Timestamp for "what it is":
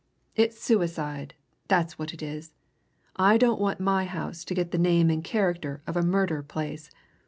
1.99-2.53